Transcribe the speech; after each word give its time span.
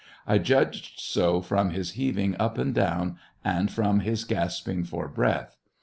I 0.25 0.39
judged 0.39 0.99
so 0.99 1.41
from 1.41 1.69
his 1.69 1.91
heaving 1.91 2.35
up 2.39 2.57
and 2.57 2.73
down, 2.73 3.17
and 3.45 3.69
from 3.71 3.99
his 3.99 4.23
gasping 4.23 4.83
for 4.83 5.07
breath. 5.07 5.59